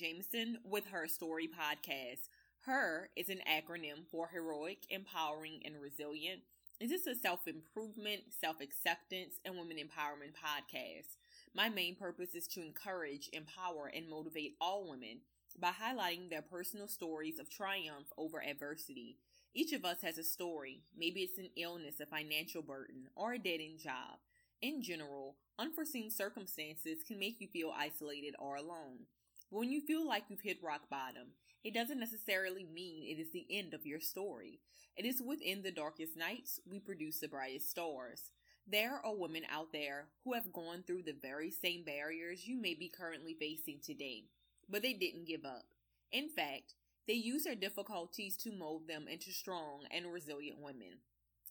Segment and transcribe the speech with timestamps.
[0.00, 2.30] Jameson with Her Story Podcast.
[2.64, 6.40] HER is an acronym for Heroic, Empowering, and Resilient.
[6.80, 11.18] Is a self improvement, self acceptance, and women empowerment podcast.
[11.54, 15.18] My main purpose is to encourage, empower, and motivate all women
[15.60, 19.18] by highlighting their personal stories of triumph over adversity.
[19.52, 20.80] Each of us has a story.
[20.96, 24.16] Maybe it's an illness, a financial burden, or a dead end job.
[24.62, 29.00] In general, unforeseen circumstances can make you feel isolated or alone.
[29.50, 31.28] But when you feel like you've hit rock bottom,
[31.64, 34.60] it doesn't necessarily mean it is the end of your story.
[34.96, 38.32] It is within the darkest nights we produce the brightest stars.
[38.66, 42.74] There are women out there who have gone through the very same barriers you may
[42.74, 44.24] be currently facing today,
[44.68, 45.64] but they didn't give up.
[46.12, 46.74] In fact,
[47.06, 50.98] they use their difficulties to mold them into strong and resilient women.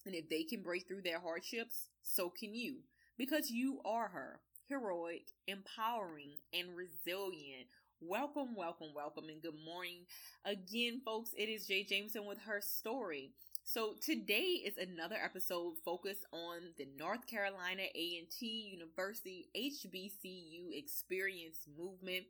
[0.05, 2.77] And if they can break through their hardships, so can you
[3.17, 4.39] because you are her.
[4.69, 7.67] Heroic, empowering, and resilient.
[8.01, 10.05] Welcome, welcome, welcome, and good morning.
[10.45, 13.31] Again, folks, it is Jay Jameson with her story.
[13.65, 22.25] So today is another episode focused on the North Carolina A&T University HBCU experience movement.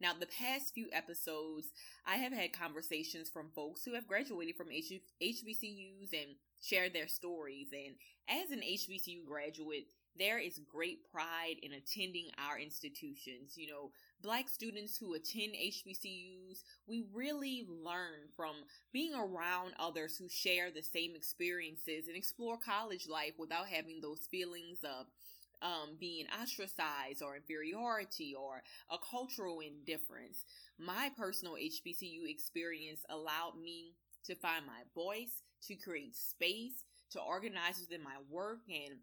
[0.00, 1.72] Now, the past few episodes,
[2.06, 7.68] I have had conversations from folks who have graduated from HBCUs and shared their stories.
[7.72, 7.96] And
[8.28, 13.56] as an HBCU graduate, there is great pride in attending our institutions.
[13.56, 13.90] You know,
[14.22, 18.54] black students who attend HBCUs, we really learn from
[18.92, 24.26] being around others who share the same experiences and explore college life without having those
[24.30, 25.06] feelings of
[25.62, 30.44] um, being ostracized or inferiority or a cultural indifference.
[30.78, 33.94] My personal HBCU experience allowed me
[34.24, 38.98] to find my voice, to create space, to organize within my work and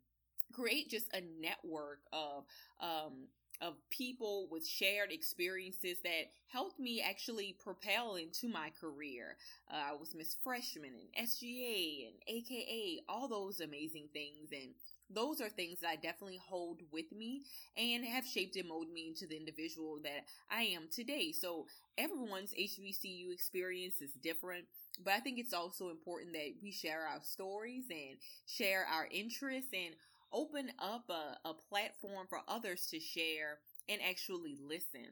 [0.54, 2.44] create just a network of
[2.80, 3.28] um
[3.62, 9.38] of people with shared experiences that helped me actually propel into my career.
[9.72, 14.52] Uh, I was Miss Freshman and SGA and AKA, all those amazing things.
[14.52, 14.72] And
[15.10, 17.44] those are things that I definitely hold with me
[17.78, 21.32] and have shaped and molded me into the individual that I am today.
[21.32, 21.66] So
[21.98, 24.66] everyone's HBCU experience is different.
[25.04, 28.18] But I think it's also important that we share our stories and
[28.48, 29.94] share our interests and
[30.36, 35.08] open up a, a platform for others to share and actually listen.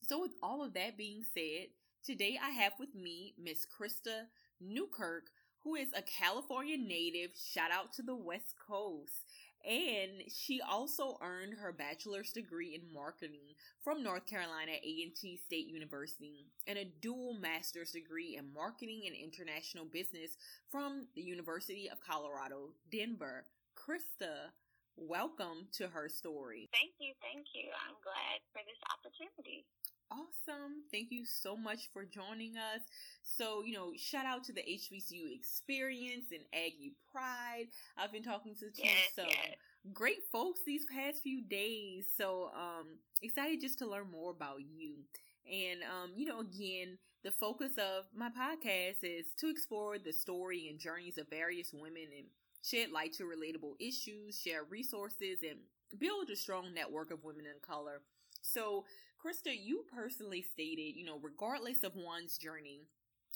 [0.00, 1.68] So, with all of that being said,
[2.04, 4.24] today I have with me Miss Krista
[4.60, 5.24] Newkirk,
[5.62, 7.30] who is a California native.
[7.36, 9.24] Shout out to the West Coast.
[9.66, 16.48] And she also earned her bachelor's degree in marketing from North Carolina A&T State University
[16.66, 20.36] and a dual master's degree in marketing and international business
[20.70, 23.46] from the University of Colorado, Denver.
[23.84, 24.48] Krista,
[24.96, 26.70] welcome to her story.
[26.72, 27.68] Thank you, thank you.
[27.84, 29.66] I'm glad for this opportunity.
[30.10, 30.84] Awesome.
[30.90, 32.80] Thank you so much for joining us.
[33.22, 37.66] So, you know, shout out to the HBCU experience and Aggie Pride.
[37.98, 39.56] I've been talking to yes, some yes.
[39.92, 42.06] great folks these past few days.
[42.16, 42.86] So, um,
[43.20, 44.94] excited just to learn more about you.
[45.44, 50.68] And, um, you know, again, the focus of my podcast is to explore the story
[50.70, 52.26] and journeys of various women and
[52.64, 55.60] shed light to relatable issues, share resources, and
[56.00, 58.00] build a strong network of women in color.
[58.42, 58.84] So,
[59.22, 62.80] Krista, you personally stated, you know, regardless of one's journey,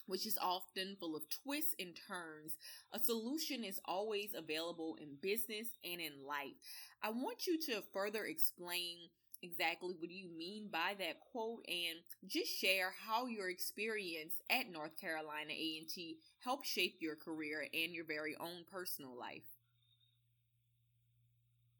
[0.06, 2.56] which is often full of twists and turns,
[2.93, 6.56] a solution is always available in business and in life.
[7.03, 8.97] I want you to further explain
[9.43, 14.71] exactly what do you mean by that quote and just share how your experience at
[14.71, 19.47] North Carolina A&T helped shape your career and your very own personal life.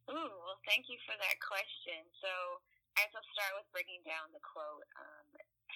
[0.09, 2.01] Ooh, well, thank you for that question.
[2.25, 2.33] So,
[2.97, 5.29] I guess I'll start with breaking down the quote um,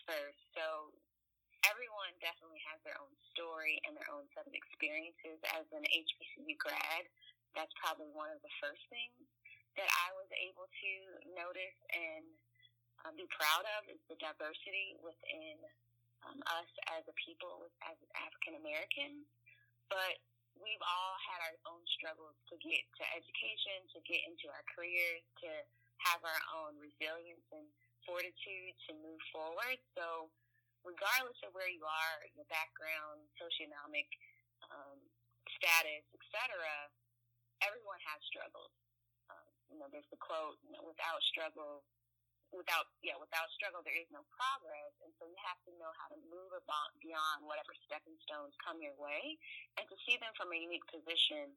[0.09, 0.41] first.
[0.57, 0.89] So,
[1.69, 6.57] everyone definitely has their own story and their own set of experiences as an HBCU
[6.57, 7.05] grad.
[7.53, 9.29] That's probably one of the first things
[9.77, 10.93] that I was able to
[11.33, 12.27] notice and
[13.03, 15.59] um, be proud of is the diversity within
[16.23, 19.27] um, us as a people, as African Americans.
[19.91, 20.23] But
[20.61, 25.25] we've all had our own struggles to get to education, to get into our careers,
[25.43, 25.51] to
[26.07, 27.67] have our own resilience and
[28.07, 29.79] fortitude to move forward.
[29.95, 30.31] So,
[30.83, 34.11] regardless of where you are, your background, socioeconomic
[34.71, 34.99] um,
[35.59, 36.59] status, etc.,
[37.63, 38.75] everyone has struggles.
[39.73, 41.81] You know, there's the quote, you know, without struggle,
[42.53, 44.93] without, yeah, without struggle, there is no progress.
[45.01, 48.85] And so you have to know how to move about beyond whatever stepping stones come
[48.85, 49.41] your way
[49.81, 51.49] and to see them from a unique position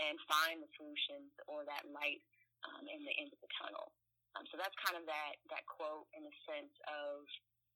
[0.00, 2.24] and find the solutions or that light
[2.64, 3.92] um, in the end of the tunnel.
[4.38, 7.26] Um, so that's kind of that that quote in the sense of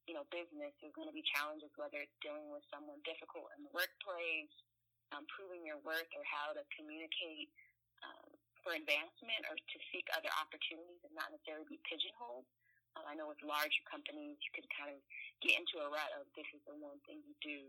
[0.07, 0.71] you know business.
[0.79, 4.55] There's going to be challenges whether it's dealing with someone difficult in the workplace,
[5.11, 7.51] um, proving your worth, or how to communicate
[8.07, 8.31] um,
[8.63, 12.47] for advancement or to seek other opportunities and not necessarily be pigeonholed.
[12.95, 14.99] Um, I know with larger companies, you can kind of
[15.43, 17.61] get into a rut of this is the one thing you do.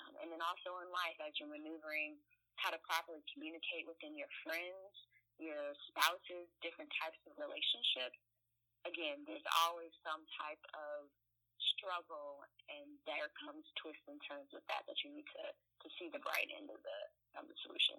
[0.00, 2.16] Um, and then also in life, as you're maneuvering
[2.56, 4.92] how to properly communicate within your friends,
[5.36, 8.16] your spouses, different types of relationships,
[8.88, 11.10] again, there's always some type of
[11.76, 15.44] struggle, and there comes twists and turns with that that you need to
[15.82, 16.98] to see the bright end of the
[17.34, 17.98] of the solution.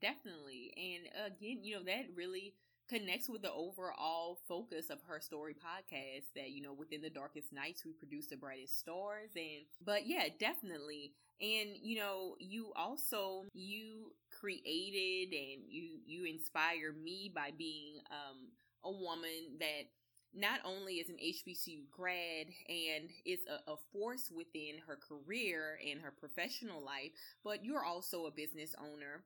[0.00, 2.54] Definitely, and again, you know that really
[2.88, 7.52] connects with the overall focus of her story podcast that you know within the darkest
[7.52, 11.12] nights we produce the brightest stars and but yeah definitely.
[11.40, 18.48] And you know you also you created and you you inspire me by being um
[18.84, 19.88] a woman that
[20.34, 26.00] not only is an HBCU grad and is a, a, force within her career and
[26.00, 27.10] her professional life,
[27.42, 29.24] but you're also a business owner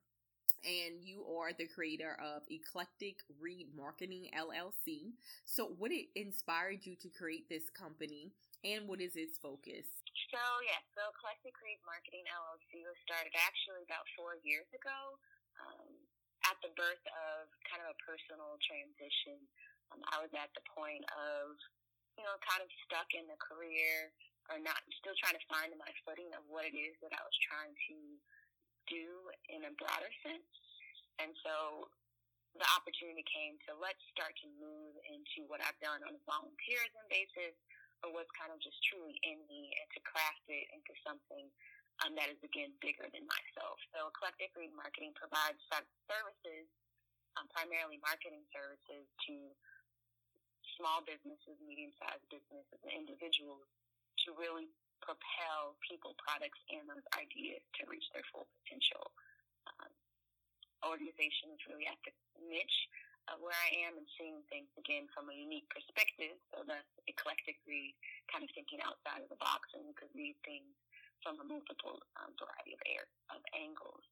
[0.64, 5.12] and you are the creator of Eclectik Read Marketing LLC.
[5.44, 8.32] So, what it inspired you to create this company,
[8.64, 9.84] and what is its focus?
[10.32, 15.20] So, yeah, so Eclectik Read Marketing LLC was started actually about four years ago
[15.60, 15.92] um,
[16.48, 19.38] at the birth of kind of a personal transition.
[19.92, 21.54] Um, I was at the point of,
[22.16, 24.10] you know, kind of stuck in the career
[24.52, 27.36] or not, still trying to find my footing of what it is that I was
[27.48, 27.96] trying to
[28.90, 30.50] do in a broader sense.
[31.22, 31.88] And so
[32.58, 37.04] the opportunity came to let's start to move into what I've done on a volunteerism
[37.10, 37.54] basis
[38.02, 41.50] or what's kind of just truly in me and to craft it into something
[42.02, 43.78] um, that is again bigger than myself.
[43.94, 46.66] So Eclectik Read Marketing provides services,
[47.38, 49.34] um, primarily marketing services to
[50.74, 53.66] small businesses, medium-sized businesses, and individuals
[54.26, 54.70] to really
[55.04, 59.12] propel people, products, and those ideas to reach their full potential.
[59.68, 59.92] Um,
[60.84, 62.12] organization really at the
[62.44, 62.80] niche
[63.32, 66.36] of where I am and seeing things again from a unique perspective.
[66.52, 67.96] So that's eclectically
[68.28, 70.68] kind of thinking outside of the box and you could read things
[71.24, 74.04] from a multiple um, variety of air of angles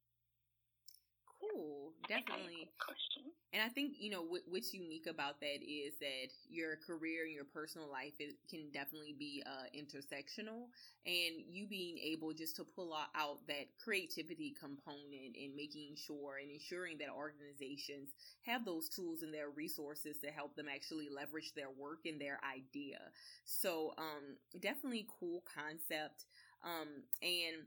[1.51, 2.69] cool definitely.
[2.79, 3.23] question.
[3.53, 7.33] And i think you know what, what's unique about that is that your career and
[7.33, 10.67] your personal life it can definitely be uh, intersectional.
[11.05, 16.51] And you being able just to pull out that creativity component and making sure and
[16.51, 18.09] ensuring that organizations
[18.45, 22.39] have those tools and their resources to help them actually leverage their work and their
[22.43, 22.99] idea.
[23.45, 26.25] So um definitely cool concept
[26.63, 26.87] um
[27.21, 27.65] and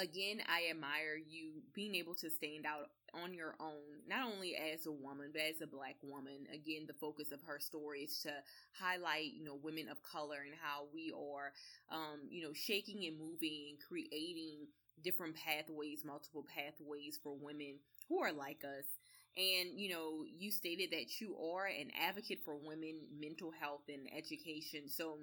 [0.00, 4.86] again, I admire you being able to stand out on your own, not only as
[4.86, 6.46] a woman, but as a black woman.
[6.52, 8.30] Again, the focus of her story is to
[8.72, 11.52] highlight, you know, women of color and how we are,
[11.90, 14.66] um, you know, shaking and moving and creating
[15.04, 17.76] different pathways, multiple pathways for women
[18.08, 18.86] who are like us.
[19.36, 24.08] And, you know, you stated that you are an advocate for women, mental health, and
[24.16, 24.88] education.
[24.88, 25.18] So,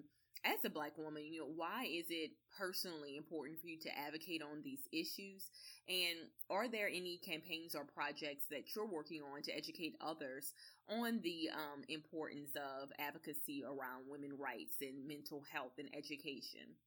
[0.47, 4.41] as a black woman, you know, why is it personally important for you to advocate
[4.41, 5.51] on these issues?
[5.89, 10.53] And are there any campaigns or projects that you're working on to educate others
[10.87, 16.79] on the um, importance of advocacy around women rights and mental health and education?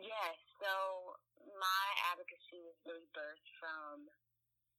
[0.00, 0.72] Yes, so
[1.60, 4.08] my advocacy was really birthed from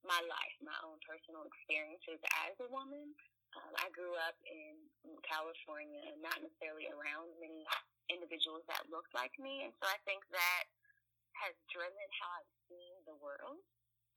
[0.01, 2.17] my life, my own personal experiences
[2.49, 3.13] as a woman
[3.57, 4.79] um, I grew up in
[5.25, 7.67] California, not necessarily around many
[8.07, 10.63] individuals that looked like me, and so I think that
[11.39, 13.59] has driven how I've seen the world.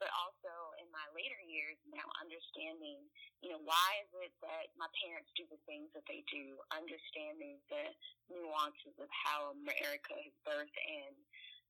[0.02, 2.98] But also in my later years, now understanding,
[3.46, 7.62] you know, why is it that my parents do the things that they do, understanding
[7.70, 7.94] the
[8.26, 11.14] nuances of how America is birthed and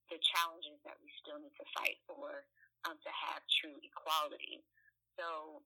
[0.08, 2.48] the challenges that we still need to fight for
[2.88, 4.64] um, to have true equality.
[5.20, 5.60] So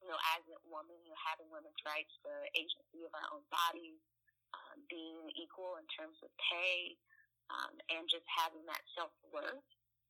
[0.00, 3.44] you know, as a woman, you know, having women's rights, the agency of our own
[3.48, 4.00] bodies,
[4.54, 6.96] um, being equal in terms of pay,
[7.50, 9.64] um, and just having that self worth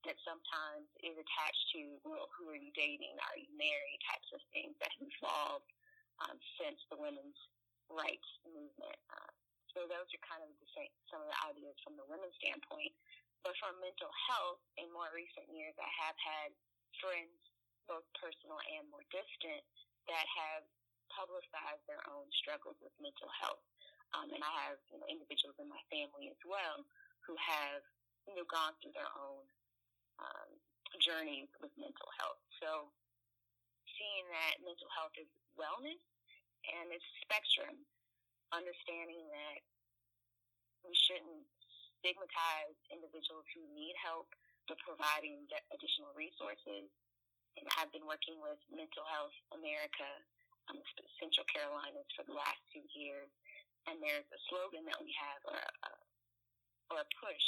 [0.05, 3.19] that sometimes is attached to, well, who are you dating?
[3.27, 3.99] Are you married?
[4.07, 5.71] Types of things that have evolved
[6.23, 7.37] um, since the women's
[7.91, 8.99] rights movement.
[9.11, 9.33] Uh,
[9.75, 12.95] so those are kind of the same, some of the ideas from the women's standpoint.
[13.45, 16.51] But from mental health, in more recent years, I have had
[17.03, 17.37] friends
[17.87, 19.63] both personal and more distant,
[20.11, 20.63] that have
[21.11, 23.63] publicized their own struggles with mental health.
[24.15, 26.87] Um, and I have you know, individuals in my family as well
[27.27, 27.83] who have
[28.31, 29.43] you know gone through their own
[30.23, 30.51] um,
[31.03, 32.39] journeys with mental health.
[32.63, 32.91] So
[33.99, 35.29] seeing that mental health is
[35.59, 36.01] wellness
[36.67, 37.75] and it's a spectrum,
[38.55, 39.61] understanding that
[40.87, 41.47] we shouldn't
[41.99, 44.31] stigmatize individuals who need help,
[44.71, 46.91] but providing additional resources.
[47.81, 50.09] I've been working with Mental Health America,
[50.69, 50.81] um,
[51.17, 53.29] Central Carolinas, for the last two years.
[53.87, 55.91] And there's a slogan that we have, or a,
[56.91, 57.47] or a push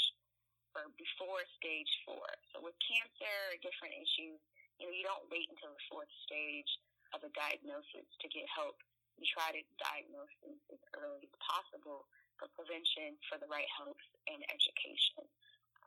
[0.70, 2.28] for before stage four.
[2.54, 4.38] So with cancer or different issues,
[4.78, 6.70] you know, you don't wait until the fourth stage
[7.10, 8.78] of a diagnosis to get help.
[9.18, 12.06] You try to diagnose things as early as possible
[12.38, 13.98] for prevention, for the right help
[14.30, 15.26] and education.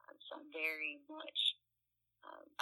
[0.03, 1.39] Um, so I'm very much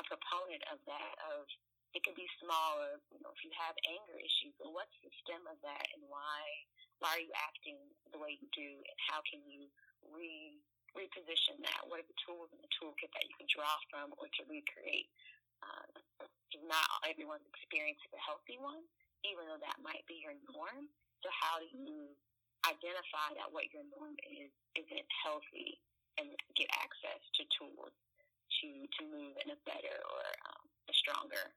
[0.09, 1.13] proponent of that.
[1.29, 1.45] Of
[1.93, 5.13] it could be small, or you know, if you have anger issues, well, what's the
[5.21, 6.41] stem of that, and why
[6.99, 7.79] why are you acting
[8.11, 9.69] the way you do, and how can you
[10.09, 10.57] re
[10.97, 11.85] reposition that?
[11.85, 15.09] What are the tools in the toolkit that you can draw from, or to recreate?
[15.61, 15.89] Um,
[16.65, 18.81] not everyone's experience is a healthy one,
[19.21, 20.89] even though that might be your norm.
[21.21, 22.09] So how do you
[22.65, 25.79] identify that what your norm is isn't healthy
[26.17, 27.95] and get access to tools
[28.61, 31.55] to to move in a better or um, a stronger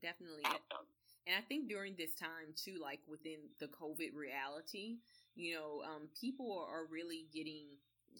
[0.00, 0.88] definitely outcome.
[1.26, 4.98] And I think during this time too, like within the COVID reality,
[5.34, 7.78] you know, um, people are really getting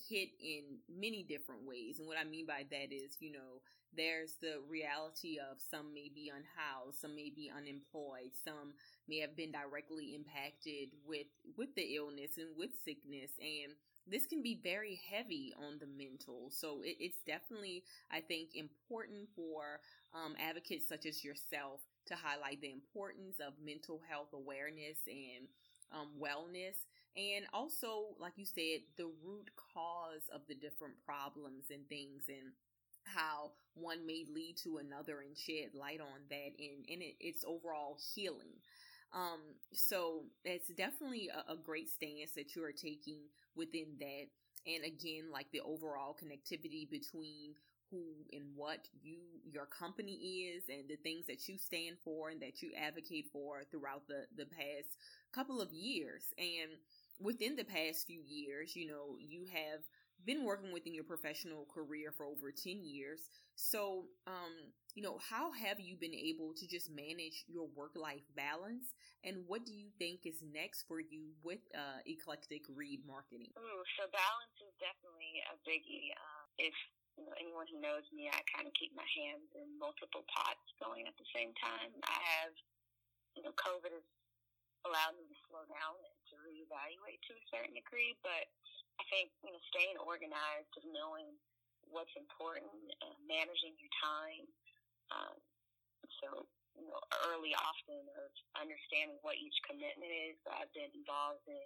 [0.09, 1.99] hit in many different ways.
[1.99, 3.61] And what I mean by that is, you know,
[3.94, 8.73] there's the reality of some may be unhoused, some may be unemployed, some
[9.09, 11.26] may have been directly impacted with
[11.59, 13.75] with the illness and with sickness and
[14.06, 16.50] this can be very heavy on the mental.
[16.50, 19.80] So it, it's definitely, I think, important for
[20.14, 25.47] um, advocates such as yourself to highlight the importance of mental health awareness and
[25.92, 26.85] um, wellness.
[27.16, 32.52] And also, like you said, the root cause of the different problems and things and
[33.04, 37.44] how one may lead to another and shed light on that and and it, its
[37.44, 38.54] overall healing.
[39.14, 39.40] Um,
[39.73, 43.21] so it's definitely a, a great stance that you are taking
[43.54, 44.26] within that.
[44.66, 47.54] And again, like the overall connectivity between
[47.90, 48.02] who
[48.33, 50.14] and what you your company
[50.54, 54.25] is and the things that you stand for and that you advocate for throughout the
[54.37, 54.97] the past
[55.35, 56.71] couple of years and
[57.21, 59.81] within the past few years you know you have
[60.25, 65.52] been working within your professional career for over 10 years so um you know, how
[65.56, 68.92] have you been able to just manage your work life balance?
[69.25, 73.49] And what do you think is next for you with uh, Eclectik Read Marketing?
[73.56, 76.12] Ooh, so balance is definitely a biggie.
[76.12, 76.76] Uh, if
[77.16, 80.64] you know, anyone who knows me, I kind of keep my hands in multiple pots
[80.76, 81.92] going at the same time.
[82.04, 82.52] I have,
[83.37, 84.06] you know, COVID has
[84.84, 88.44] allowed me to slow down and to reevaluate to a certain degree, but
[89.00, 91.32] I think, you know, staying organized and knowing
[91.88, 92.72] what's important
[93.04, 94.49] and managing your time
[95.12, 95.37] um,
[96.21, 100.37] so, you know, early often of understanding what each commitment is.
[100.49, 101.61] I've been involved in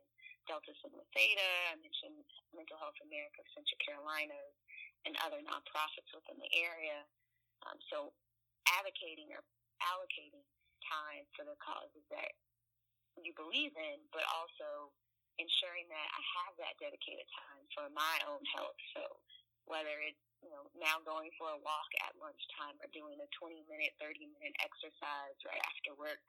[0.46, 2.22] Delta Sigma Theta, I mentioned
[2.54, 4.38] Mental Health America of Central Carolina,
[5.06, 7.02] and other nonprofits within the area.
[7.66, 8.14] Um, so,
[8.66, 9.42] advocating or
[9.82, 10.42] allocating
[10.86, 12.30] time for the causes that
[13.18, 14.94] you believe in, but also
[15.38, 18.78] ensuring that I have that dedicated time for my own health.
[18.94, 19.02] So,
[19.66, 23.64] whether it's you know, now going for a walk at lunchtime or doing a 20
[23.68, 26.20] minute, 30 minute exercise right after work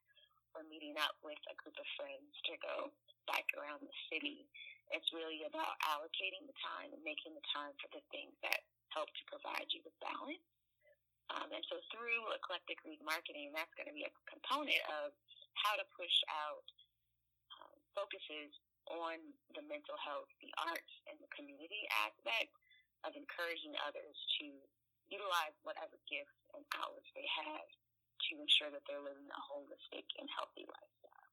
[0.56, 2.90] or meeting up with a group of friends to go
[3.28, 4.48] bike around the city.
[4.90, 8.64] It's really about allocating the time and making the time for the things that
[8.96, 10.42] help to provide you with balance.
[11.28, 15.12] Um, and so through eclectik read marketing, that's going to be a component of
[15.60, 16.64] how to push out
[17.60, 18.56] um, focuses
[18.88, 19.20] on
[19.52, 22.56] the mental health, the arts, and the community aspect
[23.06, 24.48] of encouraging others to
[25.10, 27.70] utilize whatever gifts and outlets they have
[28.30, 31.32] to ensure that they're living a holistic and healthy lifestyle.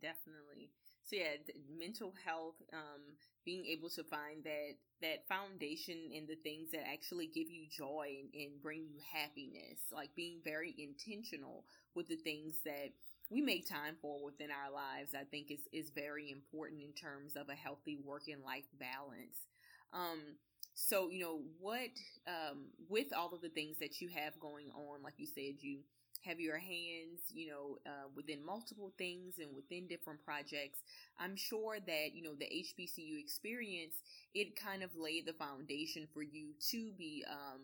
[0.00, 0.70] Definitely.
[1.04, 1.36] So yeah,
[1.68, 7.26] mental health, um, being able to find that that foundation in the things that actually
[7.26, 12.56] give you joy and, and bring you happiness, like being very intentional with the things
[12.64, 12.88] that
[13.30, 17.36] we make time for within our lives, I think is is very important in terms
[17.36, 19.44] of a healthy work and life balance.
[19.92, 20.40] Um,
[20.74, 21.90] so, you know, what,
[22.26, 25.78] um, with all of the things that you have going on, like you said, you
[26.24, 30.80] have your hands, you know, uh, within multiple things and within different projects.
[31.18, 33.94] I'm sure that, you know, the HBCU experience,
[34.34, 37.60] it kind of laid the foundation for you to be, um,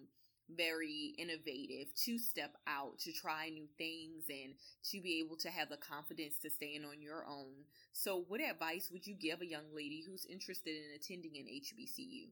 [0.57, 5.69] very innovative, to step out, to try new things, and to be able to have
[5.69, 7.65] the confidence to stand on your own.
[7.93, 12.31] So, what advice would you give a young lady who's interested in attending an HBCU?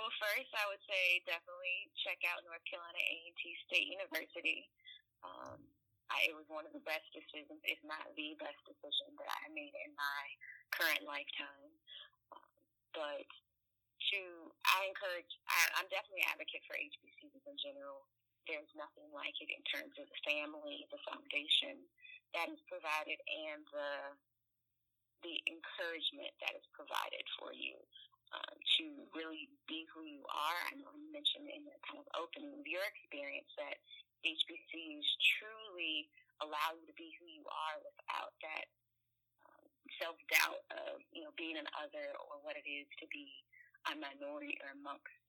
[0.00, 4.64] Well, first, I would say definitely check out North Carolina A&T State University.
[5.20, 5.60] Um,
[6.08, 9.52] I, it was one of the best decisions, if not the best decision that I
[9.52, 10.24] made in my
[10.72, 11.68] current lifetime.
[12.32, 12.48] Um,
[12.96, 14.20] but to,
[14.72, 18.08] I encourage, I, I'm definitely an advocate for HBCUs in general.
[18.48, 21.76] There's nothing like it in terms of the family, the foundation
[22.32, 24.16] that is provided, and the
[25.20, 27.76] the encouragement that is provided for you
[28.30, 28.84] um, to
[29.14, 30.58] really be who you are.
[30.70, 33.78] I know you mentioned in the kind of opening of your experience that
[34.22, 35.08] HBCUs
[35.38, 36.06] truly
[36.44, 38.66] allow you to be who you are without that
[39.44, 39.68] um,
[40.00, 43.42] self doubt of you know being an other or what it is to be
[43.88, 45.26] a minority or amongst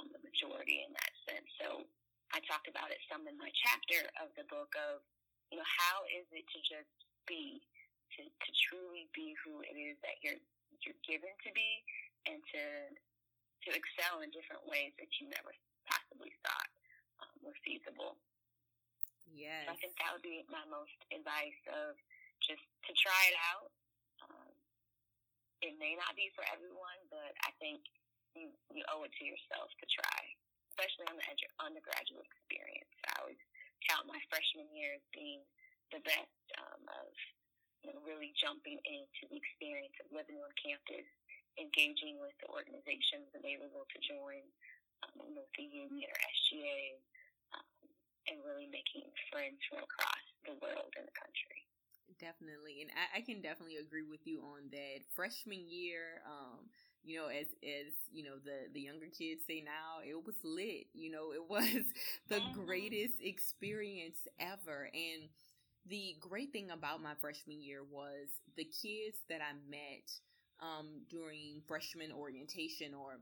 [0.00, 1.48] um, the majority in that sense.
[1.60, 1.84] So
[2.32, 5.04] I talked about it some in my chapter of the book of
[5.50, 6.94] you know how is it to just
[7.26, 7.60] be
[8.16, 10.40] to, to truly be who it is that you're
[10.82, 11.84] you're given to be
[12.28, 12.62] and to
[13.66, 15.52] to excel in different ways that you never
[15.84, 16.70] possibly thought
[17.20, 18.16] um, were feasible.
[19.28, 19.68] Yes.
[19.68, 21.92] So I think that would be my most advice of
[22.40, 23.68] just to try it out.
[24.24, 24.52] Um,
[25.60, 27.84] it may not be for everyone, but I think
[28.32, 30.20] you, you owe it to yourself to try,
[30.72, 32.90] especially on the edu- undergraduate experience.
[33.12, 33.40] I always
[33.84, 35.44] count my freshman year as being
[35.92, 37.12] the best um, of
[37.84, 41.08] you know, really jumping into the experience of living on campus
[41.58, 44.44] engaging with the organizations available to join,
[45.06, 46.82] um, the union or SGA,
[47.56, 47.66] um,
[48.30, 51.64] and really making friends from across the world and the country.
[52.18, 55.08] Definitely, and I, I can definitely agree with you on that.
[55.14, 56.68] Freshman year, um,
[57.02, 60.90] you know, as as you know, the the younger kids say now, it was lit.
[60.92, 61.86] You know, it was
[62.28, 62.66] the mm-hmm.
[62.66, 65.30] greatest experience ever, and
[65.86, 70.10] the great thing about my freshman year was the kids that I met
[70.60, 73.18] um, during freshman orientation, or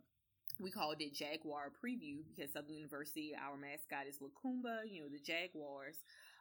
[0.60, 5.20] we called it Jaguar Preview because Southern University, our mascot is Lacumba, you know, the
[5.20, 5.96] Jaguars.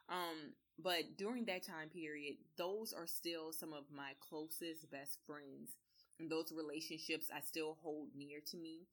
[0.08, 5.76] Um, but during that time period, those are still some of my closest best friends.
[6.18, 8.86] And those relationships I still hold near to me.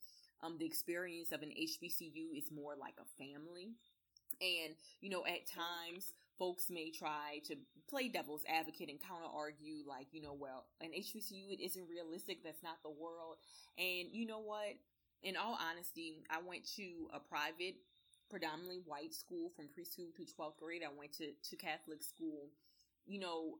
[0.44, 3.74] Um, the experience of an HBCU is more like a family.
[4.41, 7.56] And, you know, at times folks may try to
[7.89, 12.43] play devil's advocate and counter argue like you know well an hbcu it isn't realistic
[12.43, 13.38] that's not the world.
[13.78, 14.76] And you know what?
[15.24, 17.76] In all honesty i went to a private
[18.30, 20.82] predominantly white school from preschool to 12th grade.
[20.84, 22.50] I went to, to catholic school.
[23.06, 23.60] You know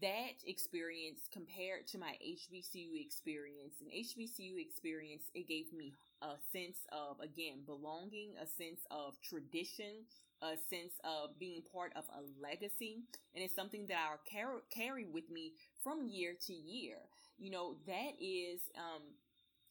[0.00, 5.94] that experience compared to my HBCU experience, an HBCU experience, it gave me
[6.24, 10.08] a sense of, again, belonging, a sense of tradition,
[10.42, 12.98] a sense of being part of a legacy
[13.34, 16.98] and it's something that I'll carry, carry with me from year to year.
[17.38, 19.02] You know, that is, um,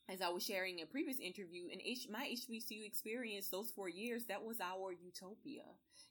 [0.10, 3.90] as I was sharing in a previous interview, in H- my HBCU experience, those four
[3.90, 5.64] years, that was our utopia.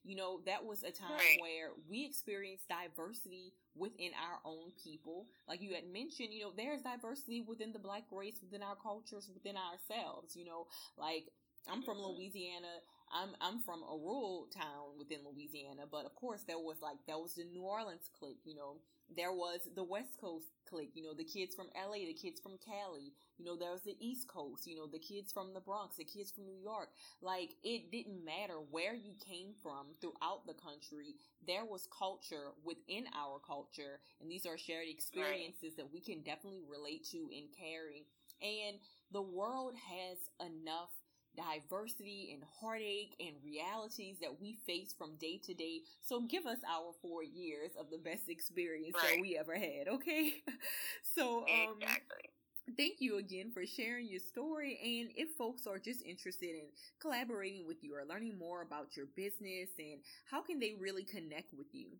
[0.04, 1.38] You know, that was a time right.
[1.40, 5.26] where we experienced diversity within our own people.
[5.48, 9.30] Like you had mentioned, you know, there's diversity within the black race, within our cultures,
[9.32, 10.34] within ourselves.
[10.34, 10.66] You know,
[10.98, 11.30] like
[11.70, 12.16] I'm from mm-hmm.
[12.16, 12.82] Louisiana.
[13.12, 17.20] I'm I'm from a rural town within Louisiana, but of course there was like that
[17.20, 18.76] was the New Orleans clique, you know.
[19.14, 22.56] There was the West Coast clique, you know, the kids from LA, the kids from
[22.64, 25.96] Cali, you know, there was the East Coast, you know, the kids from the Bronx,
[25.96, 26.88] the kids from New York.
[27.20, 33.04] Like it didn't matter where you came from throughout the country, there was culture within
[33.12, 35.76] our culture, and these are shared experiences right.
[35.76, 38.06] that we can definitely relate to and carry.
[38.40, 38.78] And
[39.12, 40.90] the world has enough
[41.36, 45.80] diversity and heartache and realities that we face from day to day.
[46.02, 49.16] So give us our four years of the best experience right.
[49.16, 50.34] that we ever had, okay?
[51.14, 52.30] so um exactly.
[52.76, 54.78] Thank you again for sharing your story.
[54.78, 56.70] And if folks are just interested in
[57.02, 59.98] collaborating with you or learning more about your business, and
[60.30, 61.98] how can they really connect with you?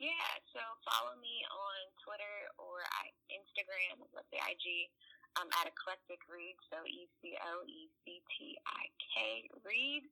[0.00, 2.80] Yeah, so follow me on Twitter or
[3.28, 4.88] Instagram, let's say IG
[5.38, 10.02] um, at Eclectik Read, so E C L E C T I K Read.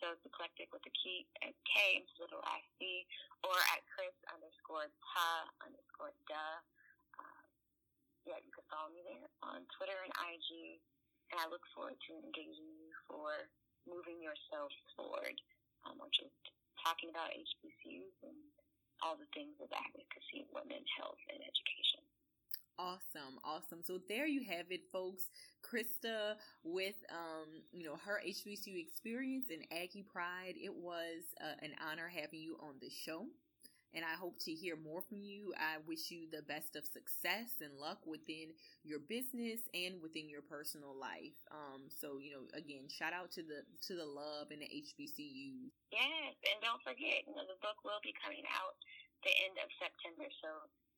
[0.00, 3.06] So it's eclectic with a key a K instead of I C,
[3.44, 6.58] or at Chris underscore Ta underscore Duh.
[7.18, 7.44] Uh,
[8.26, 10.80] yeah, you can follow me there on Twitter and IG,
[11.30, 13.46] and I look forward to engaging you for
[13.84, 15.36] moving yourself forward,
[15.84, 16.34] um, or just
[16.82, 18.38] talking about HBCUs and
[19.02, 21.91] all the things of advocacy, women, health, and education.
[22.78, 23.80] Awesome, awesome.
[23.84, 25.24] So there you have it, folks.
[25.62, 30.54] Krista with um, you know, her HBCU experience in Aggie Pride.
[30.56, 33.26] It was uh, an honor having you on the show.
[33.94, 35.52] and I hope to hear more from you.
[35.60, 40.40] I wish you the best of success and luck within your business and within your
[40.42, 41.36] personal life.
[41.52, 45.68] Um, so you know, again, shout out to the to the love and the HBCUs.
[45.92, 48.74] Yes, and don't forget, you know, the book will be coming out
[49.24, 50.26] the end of September.
[50.40, 50.50] So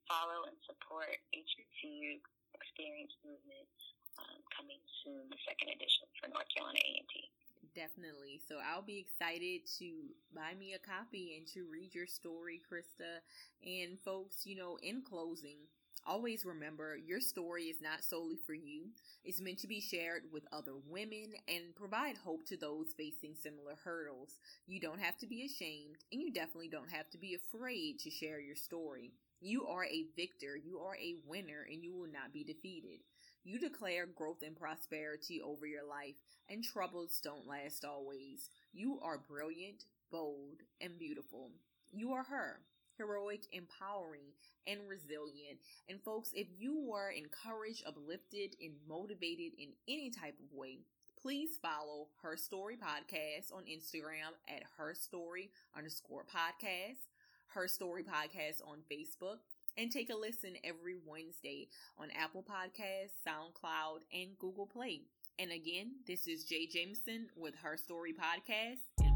[0.09, 2.21] follow and support HBCU
[2.55, 3.73] Experience Movement
[4.21, 7.35] um, coming soon, the second edition for North Carolina A&T
[7.75, 8.40] definitely.
[8.49, 13.21] So I'll be excited to buy me a copy and to read your story, Krista.
[13.67, 15.59] And folks, you know, in closing,
[16.07, 18.87] always remember your story is not solely for you.
[19.25, 23.75] It's meant to be shared with other women and provide hope to those facing similar
[23.85, 24.38] hurdles.
[24.67, 28.11] You don't have to be ashamed, and you definitely don't have to be afraid to
[28.11, 29.12] share your story.
[29.46, 33.00] You are a victor, you are a winner, and you will not be defeated.
[33.44, 36.14] You declare growth and prosperity over your life,
[36.48, 38.48] and troubles don't last always.
[38.72, 41.50] You are brilliant, bold, and beautiful.
[41.92, 42.61] You are her,
[42.96, 44.33] heroic, empowering,
[44.66, 45.59] and resilient.
[45.90, 50.78] And folks, if you were encouraged, uplifted, and motivated in any type of way,
[51.20, 57.12] please follow Her Story Podcast on Instagram at Her Story underscore podcast,
[57.55, 59.38] Her Story Podcast on Facebook,
[59.79, 65.03] and take a listen every Wednesday on Apple Podcasts, SoundCloud, and Google Play.
[65.38, 69.13] And again, this is Jay Jameson with Her Story Podcast.